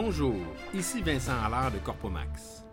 Bonjour, 0.00 0.36
ici 0.74 1.02
Vincent 1.02 1.42
Allard 1.42 1.72
de 1.72 1.80
Corpomax. 1.80 2.64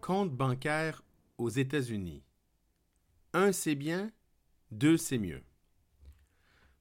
Compte 0.00 0.30
bancaire 0.30 1.02
aux 1.38 1.48
États-Unis. 1.48 2.22
Un, 3.32 3.50
c'est 3.50 3.74
bien, 3.74 4.12
deux, 4.70 4.96
c'est 4.96 5.18
mieux. 5.18 5.42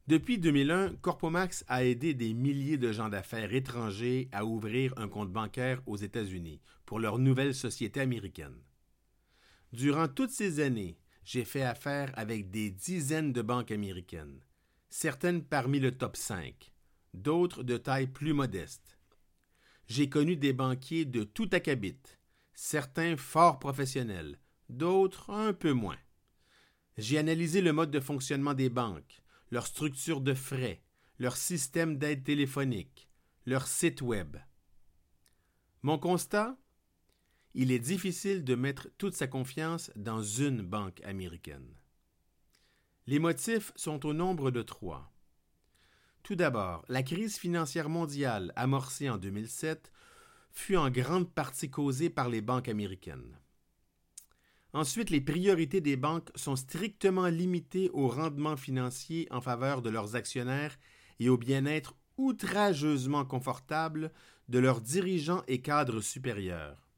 Depuis 0.06 0.38
2001, 0.38 0.94
Corpomax 1.02 1.66
a 1.68 1.84
aidé 1.84 2.14
des 2.14 2.36
milliers 2.36 2.78
de 2.78 2.92
gens 2.92 3.10
d'affaires 3.10 3.56
étrangers 3.56 4.30
à 4.32 4.46
ouvrir 4.46 4.94
un 4.98 5.08
compte 5.08 5.32
bancaire 5.32 5.82
aux 5.88 5.98
États-Unis 5.98 6.62
pour 6.86 7.00
leur 7.00 7.18
nouvelle 7.18 7.56
société 7.56 8.02
américaine. 8.02 8.62
Durant 9.74 10.08
toutes 10.08 10.30
ces 10.30 10.60
années, 10.60 11.00
j'ai 11.24 11.44
fait 11.44 11.64
affaire 11.64 12.12
avec 12.18 12.52
des 12.52 12.70
dizaines 12.70 13.34
de 13.34 13.42
banques 13.42 13.72
américaines, 13.72 14.42
certaines 14.90 15.44
parmi 15.44 15.80
le 15.80 15.98
top 15.98 16.18
5, 16.18 16.72
d'autres 17.16 17.64
de 17.64 17.78
taille 17.78 18.06
plus 18.06 18.34
modeste. 18.34 18.95
J'ai 19.88 20.10
connu 20.10 20.36
des 20.36 20.54
banquiers 20.54 21.06
de 21.06 21.24
tout 21.24 21.50
acabit, 21.52 22.00
certains 22.54 23.18
fort 23.18 23.60
professionnels, 23.60 24.40
d'autres 24.70 25.30
un 25.30 25.54
peu 25.54 25.74
moins. 25.74 26.00
J'ai 26.98 27.18
analysé 27.18 27.62
le 27.62 27.74
mode 27.74 27.92
de 27.92 28.00
fonctionnement 28.00 28.54
des 28.54 28.70
banques, 28.70 29.22
leur 29.52 29.68
structure 29.68 30.22
de 30.22 30.34
frais, 30.34 30.82
leur 31.20 31.38
système 31.38 31.98
d'aide 31.98 32.24
téléphonique, 32.24 33.10
leur 33.46 33.68
site 33.68 34.02
web. 34.02 34.38
Mon 35.84 36.00
constat? 36.00 36.58
Il 37.54 37.72
est 37.72 37.80
difficile 37.80 38.44
de 38.44 38.56
mettre 38.56 38.90
toute 38.98 39.14
sa 39.14 39.28
confiance 39.28 39.92
dans 39.96 40.22
une 40.22 40.62
banque 40.62 41.02
américaine. 41.04 41.74
Les 43.08 43.20
motifs 43.20 43.72
sont 43.76 44.06
au 44.06 44.14
nombre 44.14 44.52
de 44.52 44.62
trois. 44.62 45.15
Tout 46.26 46.36
d'abord, 46.36 46.84
la 46.90 47.04
crise 47.04 47.38
financière 47.38 47.88
mondiale 47.88 48.52
amorcée 48.56 49.12
en 49.12 49.20
2007 49.20 49.92
fut 50.52 50.76
en 50.76 50.90
grande 50.90 51.32
partie 51.32 51.70
causée 51.70 52.10
par 52.10 52.30
les 52.30 52.42
banques 52.42 52.68
américaines. 52.68 53.38
Ensuite, 54.74 55.12
les 55.12 55.22
priorités 55.22 55.82
des 55.82 55.98
banques 55.98 56.32
sont 56.34 56.56
strictement 56.56 57.28
limitées 57.28 57.92
au 57.94 58.08
rendement 58.08 58.58
financier 58.58 59.28
en 59.30 59.40
faveur 59.40 59.84
de 59.84 59.92
leurs 59.92 60.16
actionnaires 60.16 60.80
et 61.20 61.30
au 61.30 61.38
bien-être 61.38 61.94
outrageusement 62.18 63.24
confortable 63.24 64.12
de 64.50 64.58
leurs 64.58 64.82
dirigeants 64.82 65.44
et 65.48 65.62
cadres 65.62 66.02
supérieurs. 66.02 66.90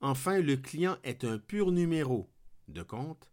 Enfin, 0.00 0.40
le 0.40 0.56
client 0.56 0.96
est 1.04 1.22
un 1.22 1.38
pur 1.38 1.70
numéro 1.70 2.28
de 2.66 2.82
compte 2.82 3.30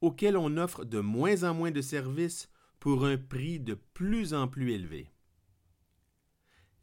auquel 0.00 0.36
on 0.36 0.56
offre 0.56 0.84
de 0.84 1.00
moins 1.00 1.42
en 1.42 1.52
moins 1.52 1.72
de 1.72 1.82
services 1.82 2.48
pour 2.80 3.04
un 3.04 3.16
prix 3.16 3.60
de 3.60 3.74
plus 3.74 4.34
en 4.34 4.48
plus 4.48 4.72
élevé. 4.72 5.10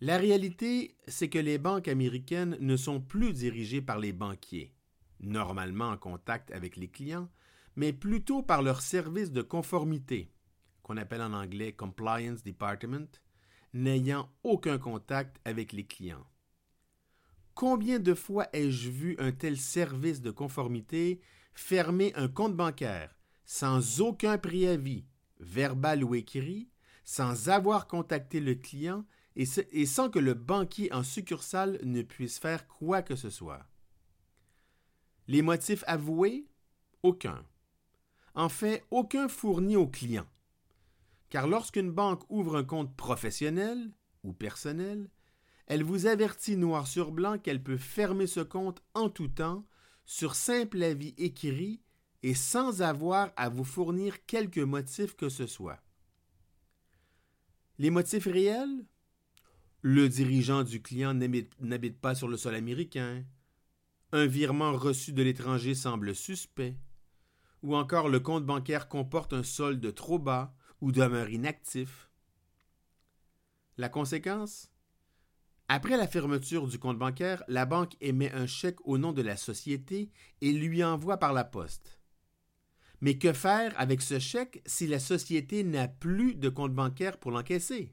La 0.02 0.17
réalité, 0.17 0.97
c'est 1.08 1.30
que 1.30 1.39
les 1.39 1.58
banques 1.58 1.88
américaines 1.88 2.58
ne 2.59 2.75
sont 2.75 2.99
plus 2.99 3.33
dirigées 3.33 3.81
par 3.81 3.99
les 3.99 4.11
banquiers, 4.11 4.75
normalement 5.21 5.89
en 5.89 5.97
contact 5.97 6.52
avec 6.52 6.75
les 6.75 6.89
clients, 6.89 7.30
mais 7.75 7.94
plutôt 7.94 8.44
par 8.44 8.61
leur 8.61 8.81
service 8.81 9.31
de 9.31 9.41
conformité, 9.41 10.33
qu'on 10.81 10.97
appelle 10.97 11.21
en 11.21 11.33
anglais 11.33 11.71
Compliance 11.71 12.44
Department, 12.44 13.21
n'ayant 13.73 14.30
aucun 14.44 14.77
contact 14.77 15.39
avec 15.45 15.71
les 15.71 15.86
clients. 15.86 16.27
Combien 17.53 17.99
de 17.99 18.14
fois 18.14 18.47
ai-je 18.52 18.89
vu 18.89 19.16
un 19.19 19.31
tel 19.31 19.58
service 19.58 20.21
de 20.21 20.31
conformité 20.31 21.21
fermer 21.53 22.11
un 22.16 22.27
compte 22.27 22.55
bancaire 22.55 23.16
sans 23.45 24.02
aucun 24.02 24.38
préavis, 24.38 25.05
verbal 25.44 26.03
ou 26.03 26.16
écrit, 26.16 26.69
sans 27.03 27.49
avoir 27.49 27.88
contacté 27.88 28.39
le 28.39 28.55
client 28.55 29.05
et, 29.36 29.45
sans 29.86 30.09
que 30.09 30.19
le 30.19 30.33
banquier 30.33 30.91
en 30.94 31.03
succursale 31.03 31.80
ne 31.83 32.02
puisse 32.02 32.39
faire 32.39 32.67
quoi 32.67 33.02
que 33.02 33.16
ce 33.16 33.30
soit. 33.30 33.66
Les 35.27 35.41
motifs 35.41 35.83
avoués? 35.88 36.47
Aucun. 37.02 37.45
En 38.36 38.49
fait, 38.49 38.83
aucun 38.92 39.27
fourni 39.27 39.76
au 39.76 39.87
client. 39.87 40.27
Car 41.30 41.48
lorsqu'une 41.48 41.92
banque 41.92 42.23
ouvre 42.30 42.58
un 42.58 42.64
compte 42.64 42.95
professionnel 42.95 43.92
ou 44.23 44.33
personnel, 44.33 45.10
elle 45.67 45.83
vous 45.83 46.05
avertit 46.05 46.58
noir 46.58 46.87
sur 46.87 47.11
blanc 47.11 47.37
qu'elle 47.37 47.64
peut 47.64 47.77
fermer 47.77 48.27
ce 48.27 48.42
compte 48.42 48.81
en 48.93 49.10
tout 49.10 49.30
temps 49.30 49.65
sur 50.05 50.36
simple 50.36 50.83
avis 50.83 51.14
écrit 51.17 51.81
et 52.23 52.34
sans 52.34 52.82
avoir 52.82 53.32
à 53.36 53.50
vous 53.50 53.66
fournir 53.66 54.26
quelque 54.26 54.61
motif 54.61 55.16
que 55.16 55.30
ce 55.30 55.45
soit. 55.45 55.82
Les 57.78 57.89
motifs 57.89 58.26
réels? 58.26 58.86
Le 59.82 60.08
dirigeant 60.08 60.64
du 60.64 60.82
client 60.82 61.14
n'habite 61.14 62.00
pas 62.00 62.16
sur 62.16 62.30
le 62.30 62.38
sol 62.38 62.56
américain. 62.56 63.26
Un 64.14 64.26
virement 64.26 64.72
reçu 64.72 65.11
de 65.11 65.22
l'étranger 65.22 65.76
semble 65.76 66.16
suspect. 66.16 66.78
Ou 67.61 67.76
encore 67.76 68.08
le 68.08 68.22
compte 68.22 68.45
bancaire 68.45 68.88
comporte 68.88 69.34
un 69.34 69.44
solde 69.44 69.94
trop 69.94 70.20
bas 70.20 70.55
ou 70.80 70.92
demeure 70.92 71.30
inactif. 71.30 72.10
La 73.78 73.90
conséquence? 73.90 74.70
Après 75.67 75.98
la 75.98 76.08
fermeture 76.08 76.67
du 76.67 76.78
compte 76.78 77.00
bancaire, 77.00 77.44
la 77.48 77.66
banque 77.66 77.95
émet 78.00 78.32
un 78.32 78.45
chèque 78.45 78.86
au 78.86 78.98
nom 78.98 79.11
de 79.11 79.22
la 79.22 79.36
société 79.36 80.11
et 80.42 80.54
lui 80.54 80.84
envoie 80.84 81.17
par 81.17 81.34
la 81.34 81.44
poste. 81.44 82.00
Mais 83.03 83.17
que 83.17 83.33
faire 83.33 83.77
avec 83.77 84.02
ce 84.02 84.17
chèque 84.17 84.61
si 84.65 84.87
la 84.87 84.97
société 84.97 85.65
n'a 85.65 85.89
plus 85.89 86.36
de 86.36 86.47
compte 86.47 86.73
bancaire 86.73 87.17
pour 87.17 87.31
l'encaisser? 87.31 87.91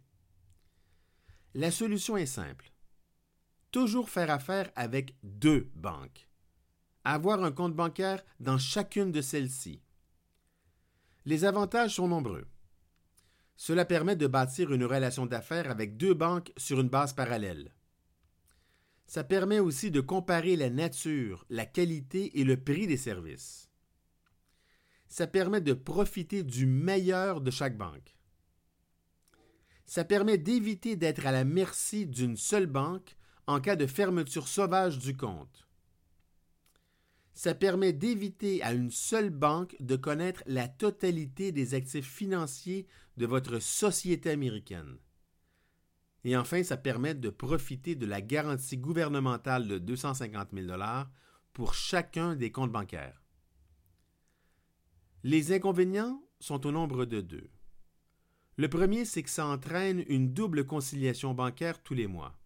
La 1.53 1.73
solution 1.73 2.17
est 2.17 2.27
simple. 2.27 2.71
Toujours 3.73 4.09
faire 4.09 4.31
affaire 4.31 4.71
avec 4.77 5.17
deux 5.25 5.69
banques. 5.75 6.29
Avoir 7.03 7.43
un 7.43 7.51
compte 7.51 7.75
bancaire 7.75 8.23
dans 8.39 8.57
chacune 8.57 9.11
de 9.11 9.21
celles-ci. 9.21 9.83
Les 11.25 11.45
avantages 11.45 11.97
sont 11.97 12.07
nombreux. 12.07 12.47
Cela 13.57 13.85
permet 13.85 14.15
de 14.15 14.29
bâtir 14.29 14.73
une 14.73 14.85
relation 14.85 15.27
d'affaires 15.27 15.73
avec 15.73 15.97
deux 15.97 16.15
banques 16.15 16.53
sur 16.57 16.79
une 16.79 16.89
base 16.89 17.15
parallèle. 17.15 17.75
Ça 19.09 19.25
permet 19.25 19.59
aussi 19.59 19.91
de 19.91 20.01
comparer 20.01 20.55
la 20.55 20.71
nature, 20.71 21.45
la 21.51 21.67
qualité 21.67 22.39
et 22.39 22.45
le 22.45 22.63
prix 22.63 22.87
des 22.87 22.97
services 22.97 23.70
ça 25.11 25.27
permet 25.27 25.61
de 25.61 25.75
profiter 25.75 26.45
du 26.45 26.67
meilleur 26.67 27.41
de 27.41 27.51
chaque 27.51 27.77
banque. 27.77 28.17
Ça 29.85 30.05
permet 30.05 30.39
d'éviter 30.39 30.95
d'être 30.95 31.27
à 31.27 31.33
la 31.33 31.45
merci 31.45 32.07
d'une 32.07 32.37
seule 32.37 32.69
banque 32.69 33.17
en 33.49 33.61
cas 33.61 33.75
de 33.75 33.89
fermeture 33.89 34.47
sauvage 34.47 34.99
du 34.99 35.17
compte. 35.17 35.67
Ça 37.35 37.55
permet 37.55 37.93
d'éviter 37.93 38.63
à 38.63 38.73
une 38.73 38.93
seule 38.93 39.31
banque 39.31 39.75
de 39.81 39.97
connaître 39.97 40.45
la 40.47 40.69
totalité 40.69 41.51
des 41.51 41.75
actifs 41.75 42.09
financiers 42.09 42.87
de 43.17 43.27
votre 43.27 43.59
société 43.59 44.31
américaine. 44.31 44.97
Et 46.23 46.37
enfin, 46.37 46.63
ça 46.63 46.77
permet 46.77 47.15
de 47.15 47.31
profiter 47.31 47.97
de 47.97 48.07
la 48.07 48.21
garantie 48.21 48.77
gouvernementale 48.77 49.67
de 49.67 49.79
250 49.79 50.51
000 50.53 50.69
pour 51.53 51.75
chacun 51.75 52.37
des 52.37 52.53
comptes 52.53 52.71
bancaires. 52.71 53.20
Les 55.23 55.53
inconvénients 55.53 56.23
sont 56.39 56.67
au 56.67 56.73
nombre 56.73 57.05
de 57.05 57.21
deux. 57.21 57.51
Le 58.57 58.69
premier, 58.69 59.05
c'est 59.05 59.23
que 59.23 59.29
ça 59.29 59.47
entraîne 59.47 60.03
une 60.09 60.33
double 60.33 60.65
conciliation 60.65 61.35
bancaire 61.35 61.83
tous 61.83 61.93
les 61.93 62.07
mois. 62.07 62.39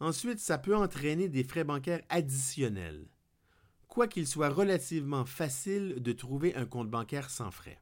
Ensuite, 0.00 0.40
ça 0.40 0.58
peut 0.58 0.76
entraîner 0.76 1.28
des 1.28 1.44
frais 1.44 1.62
bancaires 1.62 2.02
additionnels, 2.08 3.08
quoiqu'il 3.86 4.26
soit 4.26 4.48
relativement 4.48 5.24
facile 5.24 6.02
de 6.02 6.12
trouver 6.12 6.56
un 6.56 6.66
compte 6.66 6.90
bancaire 6.90 7.30
sans 7.30 7.52
frais. 7.52 7.80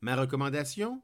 Ma 0.00 0.14
recommandation 0.14 1.02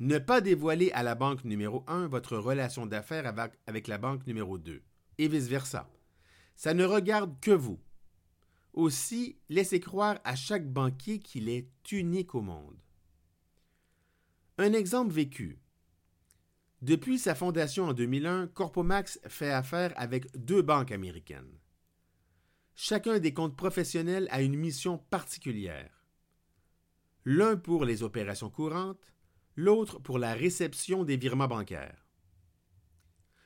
Ne 0.00 0.18
pas 0.18 0.40
dévoiler 0.40 0.90
à 0.90 1.04
la 1.04 1.14
banque 1.14 1.44
numéro 1.44 1.84
1 1.86 2.08
votre 2.08 2.36
relation 2.36 2.86
d'affaires 2.86 3.32
avec, 3.66 3.86
la 3.86 3.98
banque 3.98 4.26
numéro 4.26 4.58
2, 4.58 4.82
et 5.18 5.28
vice-versa. 5.28 5.88
Ça 6.56 6.74
ne 6.74 6.84
regarde 6.84 7.38
que 7.40 7.52
vous. 7.52 7.80
Aussi, 8.72 9.38
laissez 9.48 9.80
croire 9.80 10.18
à 10.24 10.34
chaque 10.34 10.70
banquier 10.72 11.18
qu'il 11.18 11.48
est 11.48 11.68
unique 11.90 12.34
au 12.34 12.40
monde. 12.40 12.78
Un 14.58 14.72
exemple 14.72 15.12
vécu. 15.12 15.58
Depuis 16.80 17.18
sa 17.18 17.34
fondation 17.34 17.84
en 17.84 17.92
2001, 17.92 18.48
Corpomax 18.48 19.20
fait 19.28 19.50
affaire 19.52 19.92
avec 19.96 20.36
deux 20.36 20.62
banques 20.62 20.90
américaines. 20.90 21.58
Chacun 22.74 23.18
des 23.18 23.34
comptes 23.34 23.56
professionnels 23.56 24.26
a 24.30 24.42
une 24.42 24.56
mission 24.56 24.98
particulière. 24.98 26.02
L'un 27.24 27.56
pour 27.56 27.84
les 27.84 28.02
opérations 28.02 28.50
courantes, 28.50 29.12
l'autre 29.54 30.00
pour 30.00 30.18
la 30.18 30.34
réception 30.34 31.04
des 31.04 31.16
virements 31.16 31.46
bancaires. 31.46 32.06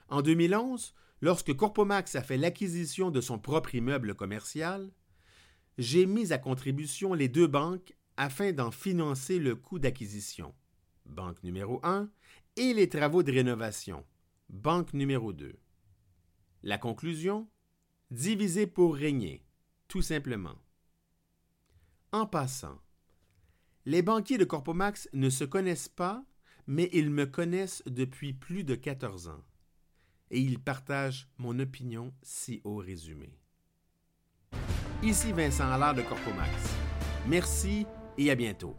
En 0.08 0.23
2011, 0.23 0.94
lorsque 1.20 1.55
Corpomax 1.55 2.14
a 2.14 2.23
fait 2.23 2.37
l'acquisition 2.37 3.11
de 3.11 3.20
son 3.20 3.38
propre 3.38 3.75
immeuble 3.75 4.14
commercial, 4.14 4.93
j'ai 5.78 6.06
mis 6.06 6.32
à 6.32 6.38
contribution 6.38 7.14
les 7.14 7.28
deux 7.28 7.46
banques 7.46 7.96
afin 8.17 8.52
d'en 8.52 8.70
financer 8.70 9.38
le 9.38 9.56
coût 9.56 9.78
d'acquisition, 9.78 10.55
banque 11.05 11.43
numéro 11.43 11.81
1, 11.82 12.08
et 12.56 12.73
les 12.73 12.88
travaux 12.88 13.23
de 13.23 13.32
rénovation, 13.32 14.05
banque 14.49 14.94
numéro 14.94 15.32
2. 15.32 15.55
La 16.62 16.78
conclusion 16.78 17.49
Diviser 18.11 18.69
pour 18.69 18.94
régner, 18.94 19.44
tout 19.88 20.00
simplement. 20.00 20.55
En 22.12 22.25
passant, 22.25 22.81
les 23.84 24.00
banquiers 24.00 24.38
de 24.38 24.44
Corpomax 24.44 25.08
ne 25.12 25.28
se 25.28 25.44
connaissent 25.44 25.88
pas, 25.88 26.25
mais 26.67 26.88
ils 26.93 27.11
me 27.11 27.26
connaissent 27.26 27.82
depuis 27.87 28.32
plus 28.32 28.64
de 28.64 28.76
14 28.76 29.28
ans. 29.28 29.44
Et 30.31 30.40
ils 30.40 30.61
partagent 30.61 31.28
mon 31.38 31.58
opinion 31.58 32.14
si 32.23 32.61
haut 32.64 32.76
résumé. 32.76 33.38
Ici 35.02 35.32
Vincent 35.32 35.70
Allard 35.70 35.94
de 35.94 36.02
Corpomax. 36.02 36.50
Merci 37.26 37.87
et 38.16 38.31
à 38.31 38.34
bientôt. 38.34 38.75